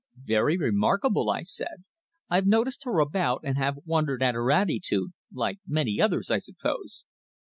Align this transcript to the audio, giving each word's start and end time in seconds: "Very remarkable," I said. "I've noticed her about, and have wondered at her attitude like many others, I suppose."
"Very 0.25 0.57
remarkable," 0.57 1.29
I 1.29 1.43
said. 1.43 1.83
"I've 2.27 2.47
noticed 2.47 2.85
her 2.85 2.97
about, 2.97 3.41
and 3.43 3.55
have 3.59 3.77
wondered 3.85 4.23
at 4.23 4.33
her 4.33 4.51
attitude 4.51 5.11
like 5.31 5.59
many 5.67 6.01
others, 6.01 6.31
I 6.31 6.39
suppose." 6.39 7.03